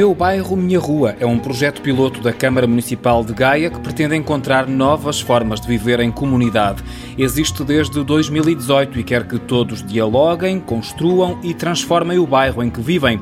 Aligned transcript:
Meu 0.00 0.14
Bairro 0.14 0.56
Minha 0.56 0.78
Rua 0.78 1.14
é 1.20 1.26
um 1.26 1.38
projeto 1.38 1.82
piloto 1.82 2.22
da 2.22 2.32
Câmara 2.32 2.66
Municipal 2.66 3.22
de 3.22 3.34
Gaia 3.34 3.68
que 3.68 3.78
pretende 3.80 4.16
encontrar 4.16 4.66
novas 4.66 5.20
formas 5.20 5.60
de 5.60 5.68
viver 5.68 6.00
em 6.00 6.10
comunidade. 6.10 6.82
Existe 7.18 7.62
desde 7.62 8.02
2018 8.02 8.98
e 8.98 9.04
quer 9.04 9.28
que 9.28 9.38
todos 9.38 9.82
dialoguem, 9.82 10.58
construam 10.58 11.38
e 11.42 11.52
transformem 11.52 12.18
o 12.18 12.26
bairro 12.26 12.62
em 12.62 12.70
que 12.70 12.80
vivem 12.80 13.20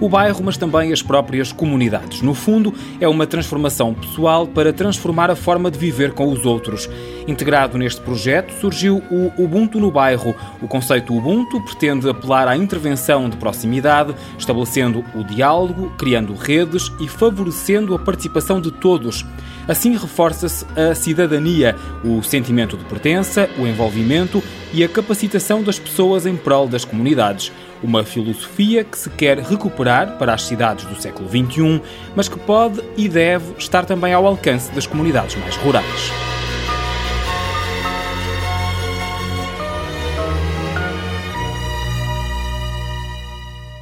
o 0.00 0.08
bairro, 0.08 0.42
mas 0.44 0.56
também 0.56 0.92
as 0.92 1.02
próprias 1.02 1.52
comunidades. 1.52 2.22
No 2.22 2.34
fundo, 2.34 2.72
é 3.00 3.08
uma 3.08 3.26
transformação 3.26 3.94
pessoal 3.94 4.46
para 4.46 4.72
transformar 4.72 5.30
a 5.30 5.36
forma 5.36 5.70
de 5.70 5.78
viver 5.78 6.12
com 6.12 6.30
os 6.32 6.44
outros. 6.44 6.88
Integrado 7.26 7.76
neste 7.76 8.00
projeto 8.00 8.52
surgiu 8.60 9.02
o 9.10 9.32
Ubuntu 9.42 9.78
no 9.78 9.90
Bairro. 9.90 10.34
O 10.62 10.68
conceito 10.68 11.14
Ubuntu 11.14 11.60
pretende 11.60 12.08
apelar 12.08 12.48
à 12.48 12.56
intervenção 12.56 13.28
de 13.28 13.36
proximidade, 13.36 14.14
estabelecendo 14.38 15.04
o 15.14 15.22
diálogo, 15.24 15.92
criando 15.98 16.34
redes 16.34 16.90
e 17.00 17.08
favorecendo 17.08 17.94
a 17.94 17.98
participação 17.98 18.60
de 18.60 18.70
todos. 18.70 19.24
Assim 19.68 19.92
reforça-se 19.92 20.64
a 20.74 20.94
cidadania, 20.94 21.76
o 22.02 22.22
sentimento 22.22 22.76
de 22.76 22.84
pertença, 22.84 23.50
o 23.58 23.66
envolvimento 23.66 24.42
e 24.72 24.82
a 24.82 24.88
capacitação 24.88 25.62
das 25.62 25.78
pessoas 25.78 26.24
em 26.24 26.36
prol 26.36 26.66
das 26.66 26.86
comunidades. 26.86 27.52
Uma 27.82 28.04
filosofia 28.04 28.82
que 28.82 28.98
se 28.98 29.08
quer 29.10 29.38
recuperar 29.38 30.18
para 30.18 30.34
as 30.34 30.42
cidades 30.42 30.84
do 30.84 31.00
século 31.00 31.28
XXI, 31.28 31.80
mas 32.16 32.28
que 32.28 32.38
pode 32.38 32.82
e 32.96 33.08
deve 33.08 33.54
estar 33.58 33.84
também 33.84 34.12
ao 34.12 34.26
alcance 34.26 34.72
das 34.72 34.86
comunidades 34.86 35.36
mais 35.36 35.56
rurais. 35.56 36.37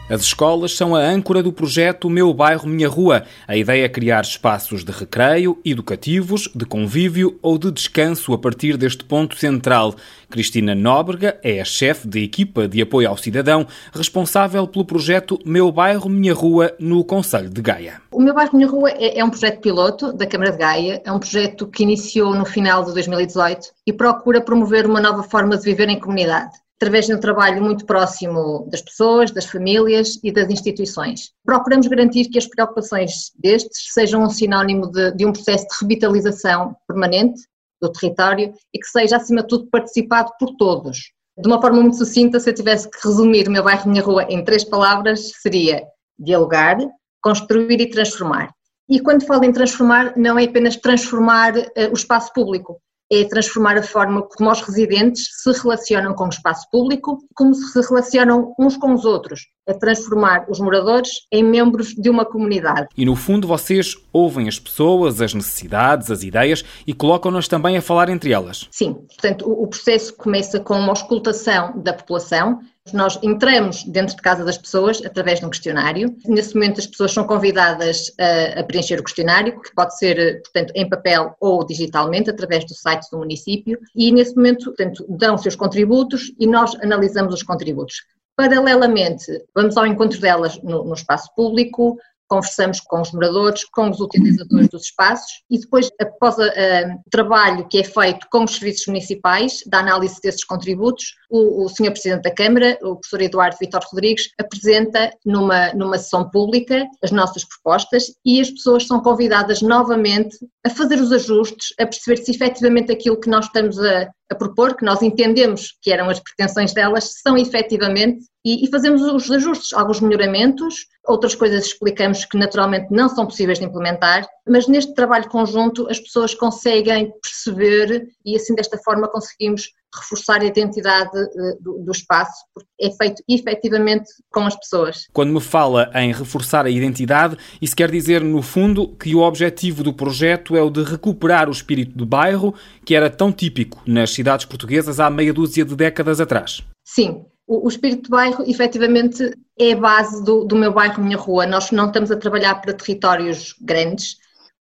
As 0.09 0.21
escolas 0.21 0.71
são 0.77 0.95
a 0.95 1.01
âncora 1.01 1.43
do 1.43 1.53
projeto 1.53 2.09
Meu 2.09 2.33
Bairro 2.33 2.69
Minha 2.69 2.89
Rua. 2.89 3.25
A 3.49 3.57
ideia 3.57 3.87
é 3.87 3.89
criar 3.89 4.21
espaços 4.21 4.85
de 4.85 4.93
recreio, 4.93 5.59
educativos, 5.65 6.49
de 6.55 6.65
convívio 6.65 7.37
ou 7.43 7.59
de 7.59 7.73
descanso 7.73 8.33
a 8.33 8.39
partir 8.39 8.77
deste 8.77 9.05
ponto 9.05 9.37
central. 9.37 9.97
Cristina 10.31 10.77
Nóbrega 10.77 11.41
é 11.43 11.61
a 11.61 11.65
chefe 11.65 12.07
de 12.07 12.23
equipa 12.23 12.69
de 12.69 12.81
apoio 12.81 13.09
ao 13.09 13.17
cidadão, 13.17 13.67
responsável 13.93 14.65
pelo 14.69 14.85
projeto 14.85 15.41
Meu 15.45 15.73
Bairro 15.73 16.09
Minha 16.09 16.35
Rua 16.35 16.73
no 16.79 17.03
Conselho 17.05 17.51
de 17.51 17.61
Gaia. 17.61 18.01
O 18.13 18.23
Meu 18.23 18.33
Bairro 18.33 18.57
Minha 18.57 18.69
Rua 18.69 18.91
é, 18.91 19.19
é 19.19 19.25
um 19.25 19.31
projeto 19.31 19.61
piloto 19.61 20.13
da 20.13 20.25
Câmara 20.25 20.53
de 20.53 20.59
Gaia, 20.59 21.03
é 21.05 21.11
um 21.11 21.19
projeto 21.19 21.67
que 21.67 21.83
iniciou 21.83 22.33
no 22.33 22.45
final 22.45 22.85
de 22.85 22.95
2018 22.95 23.73
e 23.85 23.93
procura 23.93 24.41
promover 24.41 24.87
uma 24.87 25.01
nova 25.01 25.25
forma 25.25 25.57
de 25.57 25.65
viver 25.65 25.89
em 25.89 25.99
comunidade 25.99 26.53
através 26.77 27.07
de 27.07 27.15
um 27.15 27.21
trabalho 27.21 27.63
muito 27.63 27.87
próximo 27.87 28.69
das 28.71 28.83
pessoas, 28.83 29.31
das 29.31 29.47
famílias 29.47 30.19
e 30.23 30.31
das 30.31 30.51
instituições. 30.51 31.33
Procuramos 31.45 31.87
garantir 31.87 32.27
que 32.27 32.39
as 32.39 32.47
preocupações 32.47 33.33
destes 33.39 33.93
sejam 33.93 34.23
um 34.23 34.31
sinónimo 34.31 34.91
de, 34.91 35.13
de 35.13 35.25
um 35.25 35.33
processo 35.33 35.67
de 35.67 35.77
revitalização 35.81 36.77
permanente 36.87 37.41
do 37.81 37.91
território 37.91 38.53
e 38.75 38.79
que 38.79 38.87
seja, 38.87 39.17
acima 39.17 39.43
de 39.43 39.49
tudo, 39.49 39.69
participado 39.71 40.33
por 40.39 40.55
todos. 40.57 41.13
De 41.39 41.47
uma 41.47 41.61
forma 41.61 41.81
muito 41.81 41.97
sucinta, 41.97 42.41
se 42.41 42.49
eu 42.49 42.55
tivesse 42.55 42.91
que 42.91 42.99
resumir 43.07 43.49
o 43.49 43.51
meu 43.51 43.63
bairro, 43.63 43.91
minha 43.91 44.03
rua, 44.03 44.25
em 44.25 44.45
três 44.45 44.65
palavras, 44.65 45.33
seria 45.43 45.83
dialogar, 46.19 46.79
construir 47.21 47.81
e 47.81 47.91
transformar. 47.91 48.51
E 48.89 49.01
quando 49.01 49.27
falo 49.27 49.45
em 49.45 49.53
transformar, 49.53 50.17
não 50.17 50.39
é 50.39 50.45
apenas 50.45 50.77
transformar 50.77 51.57
uh, 51.57 51.91
o 51.91 51.95
espaço 51.95 52.33
público, 52.33 52.81
é 53.13 53.25
transformar 53.25 53.77
a 53.77 53.83
forma 53.83 54.23
como 54.23 54.51
os 54.51 54.61
residentes 54.61 55.29
se 55.43 55.53
relacionam 55.63 56.15
com 56.15 56.25
o 56.25 56.29
espaço 56.29 56.67
público, 56.71 57.19
como 57.35 57.55
se 57.55 57.81
relacionam 57.89 58.55
uns 58.59 58.77
com 58.77 58.93
os 58.95 59.05
outros, 59.05 59.47
é 59.67 59.73
transformar 59.73 60.47
os 60.49 60.59
moradores 60.59 61.11
em 61.33 61.43
membros 61.43 61.89
de 61.89 62.11
uma 62.11 62.25
comunidade. 62.25 62.89
E 62.97 63.05
no 63.05 63.15
fundo 63.15 63.47
vocês 63.47 63.95
ouvem 64.13 64.49
as 64.49 64.59
pessoas, 64.59 65.21
as 65.21 65.35
necessidades, 65.35 66.11
as 66.11 66.23
ideias 66.23 66.65
e 66.87 66.93
colocam-nas 66.93 67.49
também 67.49 67.77
a 67.77 67.83
falar 67.83 68.09
entre 68.09 68.33
elas. 68.33 68.69
Sim, 68.71 68.95
portanto 68.95 69.51
o 69.51 69.67
processo 69.69 70.15
começa 70.17 70.59
com 70.61 70.75
uma 70.75 70.91
auscultação 70.91 71.81
da 71.81 71.93
população, 71.93 72.61
nós 72.93 73.19
entramos 73.23 73.85
dentro 73.85 74.17
de 74.17 74.23
casa 74.23 74.45
das 74.45 74.59
pessoas 74.59 75.05
através 75.05 75.41
de 75.41 75.47
um 75.47 75.51
questionário. 75.51 76.17
Nesse 76.27 76.55
momento, 76.55 76.81
as 76.81 76.87
pessoas 76.87 77.13
são 77.13 77.27
convidadas 77.27 78.13
a, 78.19 78.61
a, 78.61 78.65
preencher 78.65 79.01
o 79.01 79.05
questionário, 79.05 79.61
que 79.61 79.75
pode 79.75 79.97
ser, 79.99 80.43
portanto, 80.43 80.73
em 80.75 80.89
papel 80.89 81.35
ou 81.41 81.65
digitalmente, 81.67 82.31
através 82.31 82.65
do 82.65 82.75
site 82.75 83.09
do 83.11 83.19
município. 83.19 83.79
E, 83.95 84.13
nesse 84.13 84.37
momento, 84.37 84.67
portanto, 84.67 85.05
dão 85.09 85.37
seus 85.37 85.57
contributos 85.57 86.33
e 86.39 86.47
nós 86.47 86.75
analisamos 86.83 87.35
os 87.35 87.43
contributos. 87.43 88.05
Paralelamente, 88.37 89.25
vamos 89.55 89.77
ao 89.77 89.87
encontro 89.87 90.21
delas 90.21 90.61
no, 90.63 90.85
no 90.85 90.95
espaço 90.95 91.35
público, 91.35 91.99
conversamos 92.29 92.81
com 92.81 93.01
os 93.01 93.13
moradores, 93.13 93.65
com 93.65 93.91
os 93.91 94.01
utilizadores 94.01 94.69
dos 94.69 94.83
espaços 94.85 95.43
e 95.51 95.59
depois, 95.59 95.91
após 96.01 96.37
o 96.39 97.11
trabalho 97.11 97.67
que 97.69 97.79
é 97.79 97.85
feito 97.85 98.27
com 98.31 98.45
os 98.45 98.57
serviços 98.57 98.87
municipais, 98.87 99.61
da 99.67 99.79
análise 99.79 100.21
desses 100.21 100.45
contributos, 100.45 101.15
o, 101.31 101.65
o 101.65 101.69
Sr. 101.69 101.93
Presidente 101.93 102.23
da 102.23 102.35
Câmara, 102.35 102.79
o 102.83 102.97
professor 102.97 103.23
Eduardo 103.23 103.57
Vitor 103.61 103.83
Rodrigues, 103.91 104.29
apresenta 104.39 105.11
numa, 105.25 105.73
numa 105.75 105.99
sessão 105.99 106.29
pública 106.31 106.87
as 107.03 107.11
nossas 107.11 107.45
propostas 107.45 108.13
e 108.25 108.41
as 108.41 108.51
pessoas 108.51 108.87
são 108.87 109.01
convidadas 109.01 109.63
novamente 109.63 110.37
a 110.65 110.71
fazer 110.71 111.01
os 111.01 111.13
ajustes, 111.13 111.75
a 111.79 111.87
perceber 111.87 112.19
se 112.19 112.31
efetivamente 112.31 112.93
aquilo 112.93 113.21
que 113.21 113.29
nós 113.29 113.47
estamos 113.47 113.79
a, 113.79 114.09
a 114.31 114.35
propor, 114.35 114.77
que 114.77 114.85
nós 114.85 115.03
entendemos 115.03 115.77
que 115.81 115.93
eram 115.93 116.09
as 116.09 116.21
pretensões 116.21 116.73
delas, 116.73 117.15
são 117.23 117.37
efetivamente, 117.37 118.25
e, 118.47 118.65
e, 118.65 118.71
fazemos 118.71 119.03
os 119.03 119.29
ajustes, 119.29 119.73
alguns 119.73 119.99
melhoramentos, 119.99 120.87
outras 121.05 121.35
coisas 121.35 121.67
explicamos 121.67 122.25
que 122.25 122.39
naturalmente 122.39 122.87
não 122.93 123.09
são 123.09 123.27
possíveis 123.27 123.59
de 123.59 123.65
implementar, 123.65 124.25
mas 124.49 124.69
neste 124.69 124.95
trabalho 124.95 125.29
conjunto 125.29 125.91
as 125.91 125.99
pessoas 125.99 126.33
conseguem 126.33 127.13
perceber 127.21 128.07
e 128.25 128.37
assim 128.37 128.55
desta 128.55 128.79
forma 128.79 129.09
conseguimos 129.09 129.73
reforçar 129.93 130.43
a 130.43 130.45
identidade 130.45 131.11
eh, 131.19 131.57
do, 131.61 131.79
do, 131.79 131.91
espaço, 131.91 132.45
porque 132.55 132.69
é 132.81 132.91
feito 132.93 133.21
efetivamente 133.29 134.07
com 134.31 134.43
as 134.43 134.55
pessoas. 134.55 135.09
Quando 135.13 135.33
me 135.33 135.41
fala 135.41 135.91
em 135.95 136.13
reforçar 136.13 136.67
a 136.67 136.71
identidade, 136.71 137.37
isso 137.61 137.75
quer 137.75 137.91
dizer, 137.91 138.23
no 138.23 138.43
fundo, 138.43 138.95
que 138.97 139.13
o 139.13 139.23
objetivo 139.23 139.83
do 139.83 139.93
projeto 139.93 140.55
é 140.55 140.63
o 140.63 140.71
de 140.71 140.85
recuperar 140.85 141.49
o 141.49 141.53
espírito 141.53 141.99
do 141.99 142.07
bairro, 142.07 142.55
que 142.85 142.95
era 142.95 143.11
tão 143.11 143.33
típico 143.33 143.83
nas 143.85 144.13
cidades 144.13 144.47
portuguesas 144.47 145.01
há 145.01 145.11
meia 145.11 145.33
dúzia 145.33 145.65
de 145.65 145.75
décadas 145.75 146.21
atrás. 146.21 146.63
Sim, 146.85 147.25
o, 147.47 147.69
espírito 147.69 148.05
do 148.05 148.11
bairro, 148.11 148.45
efetivamente, 148.47 149.33
é 149.59 149.73
a 149.73 149.77
base 149.77 150.25
do, 150.25 150.45
do 150.45 150.57
meu 150.57 150.73
bairro, 150.73 151.03
minha 151.03 151.17
rua. 151.17 151.47
Nós 151.47 151.71
não 151.71 151.87
estamos 151.87 152.11
a 152.11 152.17
trabalhar 152.17 152.57
para 152.57 152.75
territórios 152.75 153.55
grandes, 153.61 154.17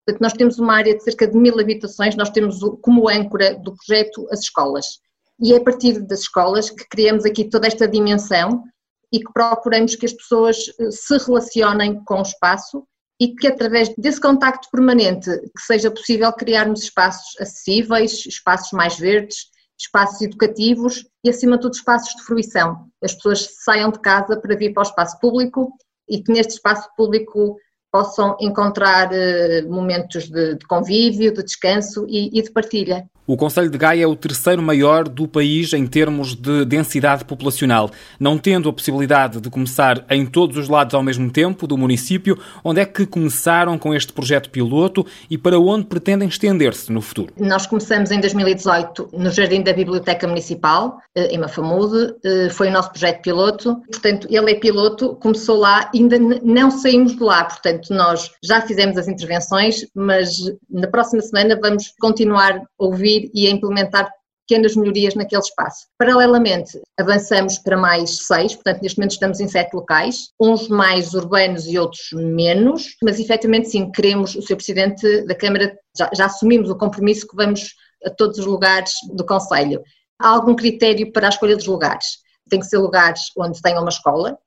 Portanto, 0.06 0.22
nós 0.22 0.34
temos 0.34 0.60
uma 0.60 0.76
área 0.76 0.96
de 0.96 1.04
cerca 1.04 1.28
de 1.28 1.36
mil 1.36 1.60
habitações, 1.60 2.16
nós 2.16 2.30
temos 2.30 2.60
como 2.82 3.10
âncora 3.10 3.56
do 3.56 3.76
projeto 3.76 4.28
as 4.32 4.42
escolas. 4.42 5.00
E 5.42 5.52
é 5.52 5.58
a 5.58 5.64
partir 5.64 6.00
das 6.00 6.22
escolas 6.22 6.70
que 6.70 6.88
criamos 6.88 7.26
aqui 7.26 7.50
toda 7.50 7.66
esta 7.66 7.88
dimensão 7.88 8.64
e 9.12 9.20
que 9.20 9.34
procuramos 9.34 9.96
que 9.96 10.06
as 10.06 10.14
pessoas 10.14 10.58
eh, 10.80 10.92
se 10.92 11.18
relacionem 11.18 12.04
com 12.06 12.20
o 12.20 12.22
espaço 12.22 12.86
e 13.20 13.34
que 13.34 13.48
através 13.48 13.90
desse 13.98 14.22
contacto 14.22 14.70
permanente 14.72 15.30
que 15.30 15.62
seja 15.62 15.90
possível 15.90 16.32
criarmos 16.34 16.84
espaços 16.84 17.36
acessíveis, 17.40 18.26
espaços 18.26 18.72
mais 18.72 19.00
verdes, 19.00 19.48
espaços 19.78 20.22
educativos 20.22 21.06
e 21.24 21.30
acima 21.30 21.58
de 21.58 21.64
tudo 21.64 21.74
espaços 21.74 22.16
de 22.16 22.24
fruição. 22.24 22.88
As 23.04 23.14
pessoas 23.14 23.48
saiam 23.64 23.92
de 23.92 24.00
casa 24.00 24.40
para 24.40 24.56
vir 24.56 24.74
para 24.74 24.82
o 24.82 24.88
espaço 24.88 25.20
público 25.20 25.72
e 26.10 26.22
que 26.22 26.32
neste 26.32 26.54
espaço 26.54 26.90
público 26.96 27.58
possam 27.96 28.36
encontrar 28.42 29.08
eh, 29.14 29.62
momentos 29.62 30.28
de, 30.28 30.58
convívio, 30.68 31.34
de 31.34 31.42
descanso 31.42 32.06
e, 32.10 32.30
e 32.38 32.42
de 32.44 32.52
partilha. 32.52 33.08
O 33.28 33.36
Conselho 33.36 33.72
de 33.72 33.78
Gaia 33.78 34.04
é 34.04 34.08
o 34.08 34.16
terceiro 34.16 34.62
maior 34.62 35.10
do 35.10 35.28
país 35.28 35.74
em 35.74 35.88
termos 35.88 36.36
de 36.36 36.64
densidade 36.64 37.26
populacional. 37.26 37.90
Não 38.20 38.38
tendo 38.38 38.70
a 38.70 38.74
possibilidade 38.74 39.42
de 39.42 39.50
começar 39.50 40.06
em 40.12 40.28
todos 40.28 40.58
os 40.58 40.70
lados 40.70 40.94
ao 40.94 41.02
mesmo 41.02 41.32
tempo 41.32 41.66
do 41.66 41.76
município, 41.76 42.38
onde 42.64 42.82
é 42.82 42.86
que 42.86 43.04
começaram 43.04 43.80
com 43.80 43.96
este 43.96 44.14
projeto 44.14 44.52
piloto 44.52 45.04
e 45.28 45.40
para 45.40 45.60
onde 45.60 45.86
pretendem 45.86 46.28
estender-se 46.28 46.92
no 46.92 47.02
futuro? 47.02 47.34
Nós 47.36 47.66
começamos 47.66 48.12
em 48.12 48.20
2018 48.20 49.10
no 49.14 49.32
Jardim 49.32 49.64
da 49.64 49.74
Biblioteca 49.74 50.28
Municipal, 50.28 51.00
eh, 51.16 51.34
em 51.34 51.40
Mafamude. 51.40 52.14
Eh, 52.24 52.50
foi 52.52 52.68
o 52.68 52.72
nosso 52.72 52.92
projeto 52.92 53.24
piloto. 53.24 53.82
Portanto, 53.90 54.28
ele 54.30 54.52
é 54.52 54.56
piloto, 54.56 55.16
começou 55.16 55.58
lá, 55.58 55.90
ainda 55.92 56.20
não 56.20 56.70
saímos 56.70 57.16
de 57.16 57.24
lá. 57.24 57.44
Portanto, 57.44 57.85
nós 57.94 58.32
já 58.44 58.62
fizemos 58.62 58.98
as 58.98 59.08
intervenções, 59.08 59.86
mas 59.94 60.38
na 60.70 60.88
próxima 60.88 61.22
semana 61.22 61.60
vamos 61.62 61.94
continuar 62.00 62.58
a 62.58 62.66
ouvir 62.78 63.30
e 63.34 63.48
a 63.48 63.52
implementar 63.52 64.10
pequenas 64.48 64.76
melhorias 64.76 65.16
naquele 65.16 65.42
espaço. 65.42 65.88
Paralelamente, 65.98 66.80
avançamos 66.98 67.58
para 67.58 67.76
mais 67.76 68.26
seis, 68.28 68.54
portanto, 68.54 68.82
neste 68.82 68.98
momento 68.98 69.12
estamos 69.12 69.40
em 69.40 69.48
sete 69.48 69.74
locais, 69.74 70.30
uns 70.40 70.68
mais 70.68 71.14
urbanos 71.14 71.66
e 71.66 71.78
outros 71.78 72.10
menos, 72.14 72.96
mas 73.04 73.20
efetivamente 73.20 73.70
sim, 73.70 73.92
queremos, 73.92 74.36
o 74.36 74.42
Sr. 74.42 74.56
Presidente 74.56 75.26
da 75.26 75.36
Câmara, 75.36 75.76
já, 75.98 76.10
já 76.16 76.26
assumimos 76.26 76.70
o 76.70 76.78
compromisso 76.78 77.28
que 77.28 77.36
vamos 77.36 77.74
a 78.06 78.10
todos 78.10 78.38
os 78.38 78.46
lugares 78.46 78.92
do 79.14 79.26
Conselho. 79.26 79.82
Há 80.20 80.30
algum 80.30 80.56
critério 80.56 81.12
para 81.12 81.28
a 81.28 81.30
escolha 81.30 81.56
dos 81.56 81.66
lugares? 81.66 82.06
Tem 82.50 82.60
que 82.60 82.68
ser 82.68 82.78
lugares 82.78 83.22
onde 83.38 83.60
tenha 83.62 83.82
uma 83.82 83.90
escola, 83.90 84.38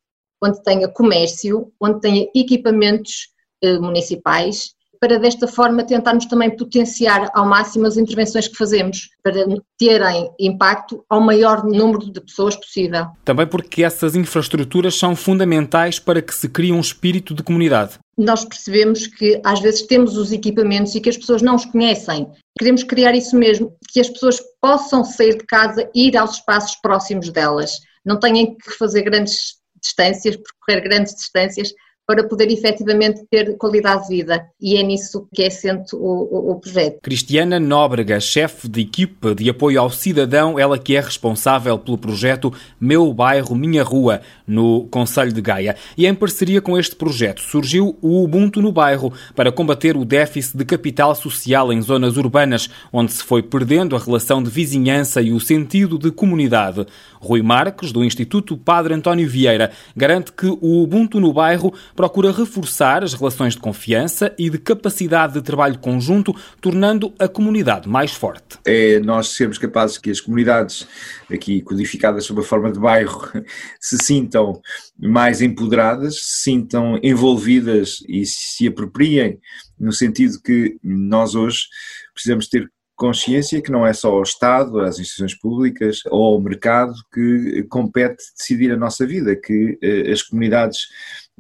onde 0.43 0.63
tenha 0.63 0.89
comércio, 0.89 1.73
onde 1.81 2.01
tenha 2.01 2.29
equipamentos 2.35 3.29
eh, 3.63 3.79
municipais, 3.79 4.75
para 5.01 5.19
desta 5.19 5.47
forma 5.47 5.85
tentarmos 5.85 6.27
também 6.27 6.55
potenciar 6.55 7.31
ao 7.35 7.47
máximo 7.47 7.87
as 7.87 7.97
intervenções 7.97 8.49
que 8.49 8.57
fazemos, 8.57 9.11
para 9.23 9.45
terem 9.79 10.31
impacto 10.39 11.05
ao 11.09 11.21
maior 11.21 11.65
número 11.65 12.11
de 12.11 12.21
pessoas 12.21 12.57
possível. 12.57 13.07
Também 13.25 13.47
porque 13.47 13.85
essas 13.85 14.17
infraestruturas 14.17 14.97
são 14.97 15.15
fundamentais 15.15 15.99
para 15.99 16.21
que 16.21 16.35
se 16.35 16.49
crie 16.49 16.73
um 16.73 16.81
espírito 16.81 17.35
de 17.35 17.43
comunidade. 17.43 17.99
Nós 18.17 18.45
percebemos 18.45 19.07
que 19.07 19.41
às 19.45 19.61
vezes 19.61 19.83
temos 19.83 20.17
os 20.17 20.33
equipamentos 20.33 20.95
e 20.95 21.01
que 21.01 21.09
as 21.09 21.17
pessoas 21.17 21.43
não 21.43 21.55
os 21.55 21.65
conhecem. 21.65 22.29
Queremos 22.59 22.83
criar 22.83 23.15
isso 23.15 23.37
mesmo, 23.37 23.73
que 23.93 24.01
as 24.01 24.09
pessoas 24.09 24.41
possam 24.61 25.05
sair 25.05 25.39
de 25.39 25.47
casa 25.47 25.89
e 25.95 26.09
ir 26.09 26.17
aos 26.17 26.35
espaços 26.35 26.77
próximos 26.83 27.31
delas. 27.31 27.79
Não 28.05 28.19
tenham 28.19 28.57
que 28.57 28.73
fazer 28.77 29.03
grandes 29.03 29.58
distâncias, 29.81 30.37
percorrer 30.37 30.83
grandes 30.83 31.15
distâncias 31.15 31.73
para 32.09 32.25
poder 32.25 32.51
efetivamente 32.51 33.23
ter 33.31 33.55
qualidade 33.59 34.09
de 34.09 34.17
vida. 34.17 34.47
E 34.59 34.79
é 34.79 34.83
nisso 34.83 35.29
que 35.31 35.43
é 35.43 35.49
assente 35.49 35.95
o, 35.95 35.99
o, 35.99 36.53
o 36.53 36.55
projeto. 36.59 37.01
Cristiana 37.03 37.61
Nóbrega, 37.61 38.19
chefe 38.19 38.67
de 38.67 38.81
equipe 38.81 39.35
de 39.35 39.51
apoio 39.51 39.79
ao 39.79 39.91
cidadão, 39.91 40.59
ela 40.59 40.79
que 40.79 40.97
é 40.97 41.01
responsável 41.01 41.79
pelo 41.79 41.99
projeto 41.99 42.51
Meu 42.81 43.13
Bairro 43.13 43.55
Minha 43.55 43.83
Rua, 43.83 44.23
no 44.47 44.87
Conselho 44.91 45.35
de 45.35 45.43
Gaia. 45.43 45.77
E 45.99 46.07
em 46.07 46.15
parceria 46.15 46.63
com 46.63 46.79
este 46.79 46.97
projeto 46.97 47.43
surgiu 47.43 47.95
o 48.01 48.25
Ubuntu 48.25 48.63
no 48.63 48.73
Bairro 48.73 49.13
para 49.37 49.53
combater 49.53 49.95
o 49.95 50.03
déficit 50.03 50.57
de 50.57 50.65
capital 50.65 51.15
social 51.15 51.71
em 51.71 51.83
zonas 51.83 52.17
urbanas, 52.17 52.71
onde 52.91 53.13
se 53.13 53.23
foi 53.23 53.43
perdendo 53.43 53.95
a 53.95 53.99
relação 53.99 54.43
de 54.43 54.49
vizinhança 54.49 55.21
e 55.21 55.31
o 55.31 55.39
sentido 55.39 55.99
de 55.99 56.11
comunidade. 56.11 56.87
Rui 57.21 57.43
Marques, 57.43 57.93
do 57.93 58.03
Instituto 58.03 58.57
Padre 58.57 58.95
António 58.95 59.29
Vieira, 59.29 59.73
garante 59.95 60.33
que 60.33 60.47
o 60.47 60.83
Ubuntu 60.83 61.21
no 61.21 61.35
Bairro 61.35 61.75
procura 61.99 62.31
reforçar 62.31 63.03
as 63.03 63.13
relações 63.13 63.55
de 63.55 63.61
confiança 63.61 64.33
e 64.39 64.49
de 64.49 64.57
capacidade 64.57 65.33
de 65.33 65.43
trabalho 65.43 65.81
conjunto, 65.81 66.33
tornando 66.61 67.13
a 67.19 67.27
comunidade 67.27 67.89
mais 67.89 68.13
forte. 68.13 68.57
É 68.65 69.01
nós 69.01 69.31
sermos 69.31 69.59
capazes 69.59 69.99
que 69.99 70.09
as 70.09 70.21
comunidades, 70.21 70.87
aqui 71.29 71.61
codificadas 71.61 72.25
sob 72.25 72.41
a 72.41 72.45
forma 72.45 72.71
de 72.71 72.79
bairro, 72.79 73.29
se 73.81 73.99
sintam 73.99 74.63
mais 74.97 75.43
empoderadas, 75.43 76.21
se 76.23 76.43
sintam 76.45 77.01
envolvidas 77.03 77.97
e 78.09 78.25
se 78.25 78.69
apropriem, 78.69 79.41
no 79.77 79.93
sentido 79.93 80.41
que 80.41 80.79
nós 80.81 81.35
hoje 81.35 81.63
precisamos 82.15 82.47
ter 82.47 82.71
consciência 82.99 83.63
que 83.63 83.71
não 83.71 83.87
é 83.87 83.93
só 83.93 84.13
o 84.19 84.23
Estado, 84.23 84.81
as 84.81 84.99
instituições 84.99 85.39
públicas 85.39 86.01
ou 86.07 86.37
o 86.37 86.43
mercado 86.43 86.93
que 87.15 87.63
compete 87.71 88.23
decidir 88.37 88.73
a 88.73 88.77
nossa 88.77 89.07
vida, 89.07 89.37
que 89.37 89.79
eh, 89.81 90.11
as 90.11 90.21
comunidades 90.21 90.81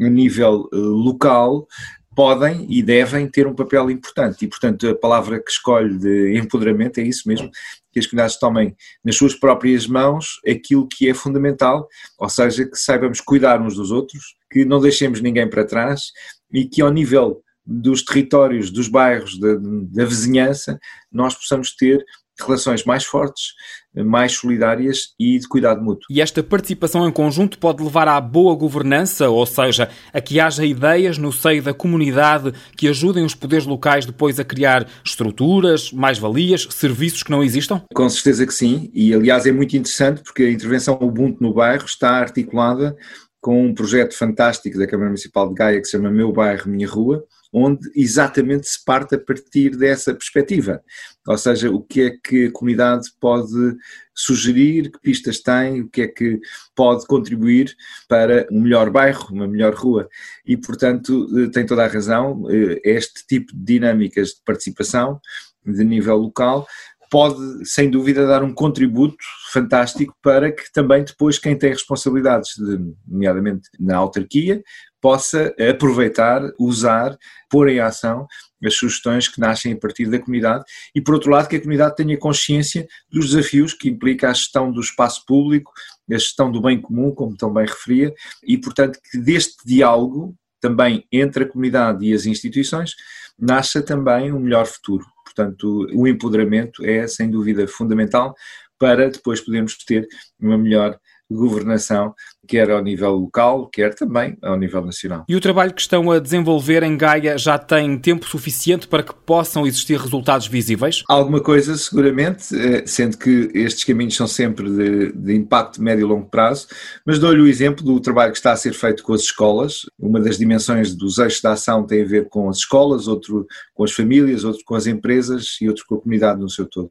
a 0.01 0.09
nível 0.09 0.69
eh, 0.73 0.77
local 0.77 1.67
podem 2.15 2.65
e 2.69 2.81
devem 2.83 3.29
ter 3.29 3.47
um 3.47 3.55
papel 3.55 3.91
importante. 3.91 4.45
E, 4.45 4.49
portanto, 4.49 4.89
a 4.89 4.95
palavra 4.95 5.43
que 5.43 5.51
escolho 5.51 5.99
de 5.99 6.39
empoderamento 6.39 6.99
é 6.99 7.03
isso 7.03 7.29
mesmo, 7.29 7.51
que 7.93 7.99
as 7.99 8.07
comunidades 8.07 8.39
tomem 8.39 8.77
nas 9.05 9.17
suas 9.17 9.35
próprias 9.35 9.87
mãos 9.87 10.41
aquilo 10.49 10.87
que 10.87 11.09
é 11.09 11.15
fundamental, 11.15 11.89
ou 12.19 12.29
seja, 12.29 12.65
que 12.65 12.77
saibamos 12.77 13.21
cuidar 13.21 13.61
uns 13.61 13.75
dos 13.75 13.91
outros, 13.91 14.37
que 14.51 14.65
não 14.65 14.81
deixemos 14.81 15.21
ninguém 15.21 15.51
para 15.51 15.67
trás 15.67 16.13
e 16.53 16.65
que 16.65 16.81
ao 16.81 16.91
nível 16.91 17.43
dos 17.69 18.03
territórios, 18.03 18.71
dos 18.71 18.89
bairros, 18.89 19.39
da, 19.39 19.57
da 19.93 20.05
vizinhança, 20.07 20.79
nós 21.13 21.35
possamos 21.35 21.75
ter 21.77 22.03
relações 22.41 22.85
mais 22.85 23.05
fortes, 23.05 23.53
mais 23.95 24.33
solidárias 24.33 25.09
e 25.19 25.39
de 25.39 25.49
cuidado 25.49 25.83
mútuo. 25.83 26.07
E 26.09 26.21
esta 26.21 26.43
participação 26.43 27.07
em 27.09 27.11
conjunto 27.11 27.59
pode 27.59 27.83
levar 27.83 28.07
à 28.07 28.21
boa 28.21 28.55
governança, 28.55 29.29
ou 29.29 29.45
seja, 29.45 29.91
a 30.13 30.21
que 30.21 30.39
haja 30.39 30.65
ideias 30.65 31.19
no 31.19 31.33
seio 31.33 31.63
da 31.63 31.75
comunidade 31.75 32.53
que 32.77 32.89
ajudem 32.89 33.25
os 33.25 33.35
poderes 33.35 33.67
locais 33.67 34.07
depois 34.07 34.39
a 34.39 34.45
criar 34.45 34.87
estruturas, 35.05 35.91
mais-valias, 35.91 36.69
serviços 36.71 37.23
que 37.23 37.31
não 37.31 37.43
existam? 37.43 37.83
Com 37.93 38.09
certeza 38.09 38.47
que 38.47 38.55
sim, 38.55 38.91
e 38.95 39.13
aliás 39.13 39.45
é 39.45 39.53
muito 39.53 39.77
interessante 39.77 40.23
porque 40.23 40.45
a 40.45 40.51
intervenção 40.51 40.97
Ubuntu 41.01 41.43
no 41.43 41.53
bairro 41.53 41.87
está 41.87 42.19
articulada 42.19 42.97
com 43.41 43.67
um 43.67 43.75
projeto 43.75 44.15
fantástico 44.15 44.79
da 44.79 44.87
Câmara 44.87 45.11
Municipal 45.11 45.49
de 45.49 45.55
Gaia 45.55 45.81
que 45.81 45.87
se 45.87 45.93
chama 45.93 46.11
Meu 46.11 46.33
Bairro, 46.33 46.71
Minha 46.71 46.89
Rua, 46.89 47.25
onde 47.53 47.91
exatamente 47.95 48.69
se 48.69 48.85
parte 48.85 49.15
a 49.15 49.19
partir 49.19 49.71
dessa 49.77 50.13
perspectiva. 50.13 50.83
Ou 51.27 51.39
seja, 51.39 51.71
o 51.71 51.81
que 51.81 52.03
é 52.03 52.11
que 52.11 52.47
a 52.47 52.53
comunidade 52.53 53.09
pode 53.21 53.77
sugerir, 54.15 54.91
que 54.91 55.01
pistas 55.01 55.41
tem, 55.41 55.83
o 55.83 55.89
que 55.89 56.03
é 56.03 56.09
que 56.09 56.41
pode 56.75 57.07
contribuir 57.07 57.75
para 58.09 58.47
um 58.51 58.61
melhor 58.61 58.91
bairro, 58.91 59.33
uma 59.33 59.47
melhor 59.47 59.75
rua. 59.75 60.09
E, 60.45 60.57
portanto, 60.57 61.27
eh, 61.39 61.49
tem 61.51 61.65
toda 61.65 61.85
a 61.85 61.89
razão, 61.89 62.45
eh, 62.51 62.81
este 62.85 63.27
tipo 63.27 63.53
de 63.55 63.65
dinâmicas 63.65 64.31
de 64.31 64.43
participação 64.45 65.21
de 65.65 65.85
nível 65.85 66.17
local 66.17 66.67
pode, 67.11 67.67
sem 67.67 67.91
dúvida, 67.91 68.27
dar 68.27 68.43
um 68.43 68.53
contributo 68.53 69.17
fantástico 69.53 70.15
para 70.23 70.53
que 70.53 70.71
também 70.73 71.05
depois 71.05 71.39
quem 71.39 71.57
tem 71.57 71.71
responsabilidades, 71.71 72.51
de, 72.57 72.79
nomeadamente 73.07 73.69
na 73.79 73.97
autarquia, 73.97 74.63
possa 75.01 75.55
aproveitar, 75.71 76.43
usar, 76.59 77.17
pôr 77.49 77.69
em 77.69 77.81
ação 77.81 78.27
as 78.65 78.75
sugestões 78.75 79.29
que 79.29 79.41
nascem 79.41 79.73
a 79.73 79.77
partir 79.77 80.07
da 80.07 80.19
comunidade 80.19 80.65
e, 80.95 81.01
por 81.01 81.15
outro 81.15 81.31
lado, 81.31 81.49
que 81.49 81.57
a 81.57 81.61
comunidade 81.61 81.97
tenha 81.97 82.19
consciência 82.19 82.87
dos 83.09 83.31
desafios 83.31 83.73
que 83.73 83.89
implica 83.89 84.29
a 84.29 84.33
gestão 84.33 84.73
do 84.73 84.81
espaço 84.81 85.25
público, 85.25 85.73
a 86.11 86.15
gestão 86.15 86.51
do 86.51 86.61
bem 86.61 86.81
comum, 86.81 87.13
como 87.15 87.37
também 87.37 87.67
referia, 87.67 88.13
e, 88.43 88.59
portanto, 88.59 88.99
que 89.11 89.19
deste 89.19 89.65
diálogo 89.65 90.35
também 90.61 91.05
entre 91.13 91.45
a 91.45 91.49
comunidade 91.49 92.05
e 92.05 92.13
as 92.13 92.27
instituições 92.27 92.95
nasça 93.39 93.81
também 93.81 94.33
um 94.33 94.41
melhor 94.41 94.67
futuro. 94.67 95.07
Portanto, 95.39 95.87
o 95.95 96.09
empoderamento 96.09 96.85
é, 96.85 97.07
sem 97.07 97.31
dúvida, 97.31 97.69
fundamental 97.69 98.35
para 98.77 99.09
depois 99.09 99.41
podermos 99.41 99.77
ter 99.85 100.09
uma 100.41 100.59
melhor 100.59 100.99
governação, 101.31 102.15
quer 102.47 102.71
ao 102.71 102.83
nível 102.83 103.11
local, 103.11 103.69
quer 103.69 103.95
também 103.95 104.37
ao 104.43 104.57
nível 104.57 104.85
nacional. 104.85 105.25
E 105.29 105.37
o 105.37 105.41
trabalho 105.41 105.75
que 105.75 105.81
estão 105.81 106.11
a 106.11 106.19
desenvolver 106.19 106.83
em 106.83 106.97
Gaia 106.97 107.37
já 107.37 107.59
tem 107.59 107.99
tempo 107.99 108.27
suficiente 108.27 108.89
para 108.89 109.03
que 109.03 109.15
possam 109.15 109.67
existir 109.67 109.99
resultados 109.99 110.47
visíveis? 110.47 111.03
Alguma 111.09 111.41
coisa, 111.41 111.77
seguramente, 111.77 112.57
eh, 112.57 112.85
sendo 112.87 113.19
que 113.19 113.51
estes 113.55 113.85
caminhos 113.85 114.17
são 114.17 114.27
sempre 114.27 114.71
de, 114.71 115.13
de 115.13 115.35
impacto 115.37 115.83
médio 115.83 116.07
e 116.07 116.09
longo 116.09 116.29
prazo, 116.29 116.67
mas 117.05 117.19
dou-lhe 117.19 117.43
o 117.43 117.47
exemplo 117.47 117.85
do 117.85 118.01
trabalho 118.01 118.33
que 118.33 118.39
está 118.39 118.53
a 118.53 118.57
ser 118.57 118.73
feito 118.73 119.03
com 119.03 119.13
as 119.13 119.23
escolas. 119.23 119.83
Uma 119.99 120.21
das 120.21 120.39
dimensões 120.39 120.95
dos 120.95 121.19
eixos 121.19 121.43
da 121.43 121.53
ação 121.53 121.87
tem 121.87 122.03
a 122.03 122.07
ver 122.07 122.29
com 122.29 122.49
as 122.49 122.59
escolas, 122.59 123.07
outro 123.07 123.47
com 123.75 123.85
as 123.85 123.93
famílias, 123.93 124.45
outro 124.45 124.63
com 124.65 124.75
as 124.75 124.87
empresas 124.87 125.59
e 125.61 125.69
outro 125.69 125.85
com 125.87 125.97
a 125.97 126.01
comunidade 126.01 126.41
no 126.41 126.49
seu 126.49 126.67
todo. 126.67 126.91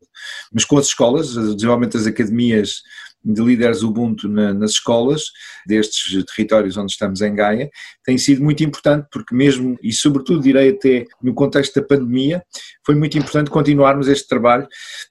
Mas 0.54 0.64
com 0.64 0.78
as 0.78 0.86
escolas, 0.86 1.36
o 1.36 1.56
desenvolvimento 1.56 1.98
das 1.98 2.08
academias 2.08 2.84
de 3.24 3.42
líderes 3.42 3.84
Ubuntu 3.84 4.30
na, 4.30 4.54
nas 4.54 4.72
escolas 4.72 5.24
destes 5.66 6.24
territórios 6.26 6.78
onde 6.78 6.92
estamos 6.92 7.22
em 7.22 7.34
Gaia 7.36 7.70
tem 8.04 8.18
sido 8.18 8.44
muito 8.44 8.64
importante 8.64 9.08
porque 9.12 9.36
mesmo 9.36 9.78
e 9.84 9.92
sobretudo 9.92 10.42
direi 10.42 10.70
até 10.70 11.06
no 11.22 11.34
contexto 11.34 11.80
da 11.80 11.86
pandemia 11.86 12.42
foi 12.86 12.96
muito 12.96 13.18
importante 13.18 13.50
continuarmos 13.50 14.08
este 14.08 14.28
trabalho 14.28 14.68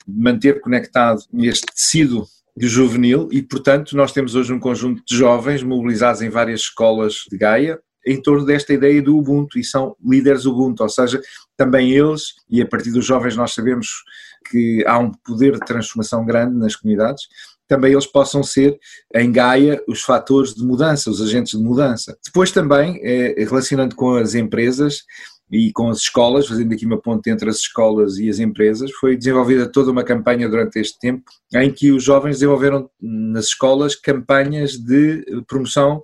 manter 0.07 0.61
conectado 0.61 1.21
este 1.39 1.67
tecido 1.67 2.27
de 2.57 2.69
juvenil 2.69 3.29
e 3.31 3.43
portanto 3.43 3.97
nós 3.97 4.13
temos 4.13 4.35
hoje 4.35 4.53
um 4.53 4.61
conjunto 4.61 5.03
de 5.07 5.17
jovens 5.17 5.63
mobilizados 5.63 6.23
em 6.23 6.31
várias 6.31 6.61
escolas 6.61 7.25
de 7.31 7.37
Gaia 7.37 7.79
em 8.07 8.23
torno 8.23 8.47
desta 8.47 8.73
ideia 8.73 9.03
do 9.03 9.19
Ubuntu 9.19 9.59
e 9.59 9.65
são 9.65 9.97
líderes 10.03 10.47
Ubuntu, 10.47 10.85
ou 10.85 10.89
seja, 10.89 11.21
também 11.57 11.91
eles, 11.91 12.35
e 12.49 12.63
a 12.63 12.67
partir 12.67 12.93
dos 12.93 13.05
jovens 13.05 13.35
nós 13.35 13.53
sabemos 13.53 13.89
que 14.49 14.85
há 14.87 14.97
um 14.97 15.11
poder 15.11 15.55
de 15.55 15.67
transformação 15.67 16.25
grande 16.25 16.57
nas 16.57 16.77
comunidades, 16.77 17.25
também 17.69 17.93
eles 17.93 18.07
possam 18.07 18.43
ser, 18.43 18.79
em 19.15 19.31
Gaia, 19.31 19.83
os 19.89 20.03
fatores 20.03 20.55
de 20.55 20.65
mudança, 20.65 21.11
os 21.11 21.21
agentes 21.21 21.59
de 21.59 21.65
mudança. 21.65 22.17
Depois 22.25 22.51
também, 22.51 23.01
eh, 23.03 23.35
relacionando 23.39 23.95
com 23.95 24.15
as 24.15 24.35
empresas 24.35 25.03
e 25.51 25.73
com 25.73 25.89
as 25.89 25.99
escolas, 25.99 26.47
fazendo 26.47 26.73
aqui 26.73 26.85
uma 26.85 27.01
ponte 27.01 27.31
entre 27.31 27.49
as 27.49 27.59
escolas 27.59 28.19
e 28.19 28.29
as 28.29 28.39
empresas, 28.39 28.91
foi 28.93 29.17
desenvolvida 29.17 29.71
toda 29.71 29.91
uma 29.91 30.03
campanha 30.03 30.49
durante 30.49 30.79
este 30.79 30.99
tempo 30.99 31.23
em 31.55 31.73
que 31.73 31.93
os 31.93 32.03
jovens 32.03 32.37
desenvolveram 32.37 32.91
nas 33.01 33.47
escolas 33.47 33.95
campanhas 33.95 34.73
de 34.73 35.25
promoção 35.47 36.03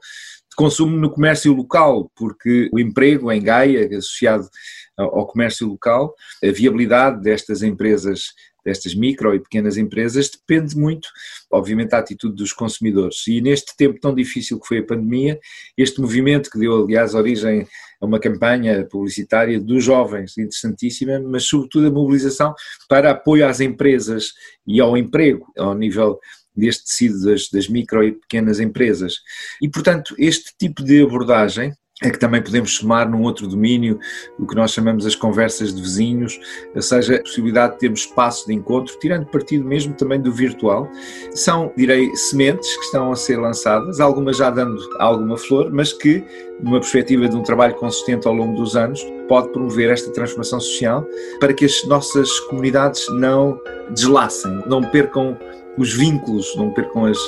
de 0.53 0.57
consumo 0.57 0.97
no 0.97 1.11
comércio 1.11 1.53
local, 1.55 2.11
porque 2.15 2.69
o 2.73 2.79
emprego 2.79 3.33
em 3.33 3.43
Gaia, 3.43 3.89
associado 3.97 4.49
ao 4.97 5.27
comércio 5.27 5.67
local, 5.67 6.15
a 6.45 6.53
viabilidade 6.53 7.23
destas 7.23 7.63
empresas 7.63 8.35
destas 8.65 8.95
micro 8.95 9.35
e 9.35 9.41
pequenas 9.41 9.77
empresas 9.77 10.31
depende 10.31 10.77
muito, 10.77 11.09
obviamente, 11.51 11.91
da 11.91 11.99
atitude 11.99 12.35
dos 12.37 12.53
consumidores. 12.53 13.27
E 13.27 13.41
neste 13.41 13.77
tempo 13.77 14.01
tão 14.01 14.15
difícil 14.15 14.61
que 14.61 14.67
foi 14.67 14.79
a 14.79 14.87
pandemia, 14.87 15.39
este 15.77 16.01
movimento 16.01 16.51
que 16.51 16.59
deu, 16.59 16.85
aliás, 16.85 17.15
origem 17.15 17.67
a 18.01 18.07
uma 18.07 18.19
campanha 18.19 18.87
publicitária 18.91 19.61
dos 19.61 19.85
jovens, 19.85 20.37
interessantíssima, 20.37 21.21
mas 21.21 21.45
sobretudo 21.45 21.87
a 21.87 21.91
mobilização 21.91 22.55
para 22.89 23.11
apoio 23.11 23.47
às 23.47 23.61
empresas 23.61 24.33
e 24.67 24.81
ao 24.81 24.97
emprego, 24.97 25.47
ao 25.57 25.75
nível 25.75 26.19
deste 26.55 26.85
tecido 26.85 27.25
das, 27.25 27.49
das 27.49 27.69
micro 27.69 28.05
e 28.05 28.13
pequenas 28.13 28.61
empresas. 28.61 29.15
E, 29.61 29.69
portanto, 29.69 30.15
este 30.19 30.53
tipo 30.59 30.83
de 30.83 31.03
abordagem 31.03 31.73
é 32.01 32.11
que 32.11 32.19
também 32.19 32.43
podemos 32.43 32.77
somar 32.77 33.09
num 33.09 33.23
outro 33.23 33.47
domínio 33.47 33.99
o 34.39 34.47
que 34.47 34.55
nós 34.55 34.73
chamamos 34.73 35.07
as 35.07 35.15
conversas 35.15 35.75
de 35.75 35.81
vizinhos, 35.81 36.41
ou 36.75 36.83
seja, 36.83 37.17
a 37.17 37.23
possibilidade 37.23 37.75
de 37.75 37.81
termos 37.81 38.01
espaço 38.01 38.47
de 38.47 38.55
encontro, 38.55 38.99
tirando 38.99 39.27
partido 39.27 39.65
mesmo 39.65 39.95
também 39.95 40.21
do 40.21 40.33
virtual. 40.33 40.89
São, 41.33 41.73
direi, 41.77 42.15
sementes 42.17 42.75
que 42.77 42.85
estão 42.85 43.13
a 43.13 43.17
ser 43.17 43.39
lançadas, 43.39 44.01
algumas 44.01 44.37
já 44.37 44.51
dando 44.51 44.77
alguma 44.99 45.37
flor, 45.37 45.71
mas 45.71 45.93
que, 45.93 46.25
numa 46.61 46.81
perspectiva 46.81 47.29
de 47.29 47.37
um 47.37 47.43
trabalho 47.43 47.75
consistente 47.75 48.27
ao 48.27 48.35
longo 48.35 48.57
dos 48.57 48.75
anos, 48.75 49.05
pode 49.29 49.51
promover 49.51 49.91
esta 49.91 50.11
transformação 50.13 50.61
social 50.61 51.07
para 51.39 51.53
que 51.53 51.65
as 51.65 51.85
nossas 51.87 52.41
comunidades 52.41 53.07
não 53.15 53.61
deslacem, 53.91 54.63
não 54.67 54.83
percam 54.83 55.39
os 55.79 55.95
vínculos, 55.95 56.55
não 56.57 56.71
percam 56.71 57.07
as 57.07 57.19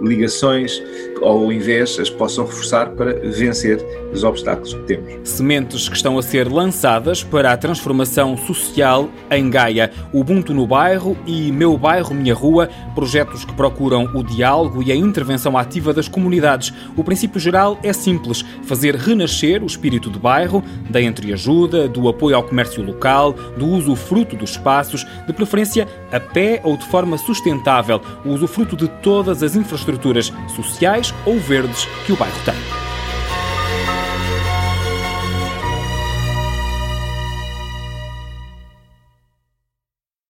ligações, 0.00 0.82
ou 1.20 1.44
ao 1.44 1.52
invés 1.52 1.98
as 1.98 2.10
possam 2.10 2.44
reforçar 2.44 2.90
para 2.90 3.14
vencer 3.14 3.84
os 4.12 4.24
obstáculos 4.24 4.74
que 4.74 4.82
temos. 4.82 5.28
Sementes 5.28 5.88
que 5.88 5.96
estão 5.96 6.18
a 6.18 6.22
ser 6.22 6.50
lançadas 6.50 7.22
para 7.22 7.52
a 7.52 7.56
transformação 7.56 8.36
social 8.36 9.08
em 9.30 9.48
Gaia. 9.48 9.90
Ubuntu 10.12 10.52
no 10.52 10.66
bairro 10.66 11.16
e 11.26 11.52
Meu 11.52 11.76
Bairro 11.76 12.14
Minha 12.14 12.34
Rua, 12.34 12.68
projetos 12.94 13.44
que 13.44 13.54
procuram 13.54 14.10
o 14.14 14.22
diálogo 14.22 14.82
e 14.82 14.90
a 14.90 14.96
intervenção 14.96 15.56
ativa 15.56 15.92
das 15.92 16.08
comunidades. 16.08 16.72
O 16.96 17.04
princípio 17.04 17.40
geral 17.40 17.78
é 17.82 17.92
simples: 17.92 18.44
fazer 18.64 18.96
renascer 18.96 19.62
o 19.62 19.66
espírito 19.66 20.10
de 20.10 20.18
bairro, 20.18 20.62
da 20.90 21.00
entreajuda, 21.00 21.88
do 21.88 22.08
apoio 22.08 22.36
ao 22.36 22.42
comércio 22.42 22.82
local, 22.82 23.32
do 23.56 23.66
uso 23.66 23.94
fruto 23.94 24.36
dos 24.36 24.50
espaços, 24.50 25.06
de 25.26 25.32
preferência 25.32 25.86
a 26.12 26.20
pé 26.20 26.60
ou 26.62 26.76
de 26.76 26.84
forma 26.86 27.18
sustentável 27.18 28.00
o 28.24 28.30
usufruto 28.30 28.76
de 28.76 28.88
todas 28.88 29.42
as 29.42 29.56
infraestruturas 29.56 29.83
sociais 30.48 31.14
ou 31.24 31.38
verdes 31.38 31.86
que 32.06 32.12
o 32.12 32.16
bairro 32.16 32.38
tem. 32.44 32.54